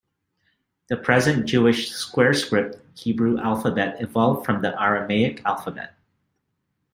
The 0.87 0.97
present 0.97 1.45
Jewish 1.45 1.91
"square-script" 1.91 2.99
Hebrew 2.99 3.37
alphabet 3.39 4.01
evolved 4.01 4.47
from 4.47 4.63
the 4.63 4.71
Aramaic 4.81 5.45
alphabet. 5.45 5.93